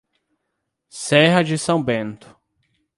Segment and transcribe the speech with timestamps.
[0.89, 2.35] Serra de São Bento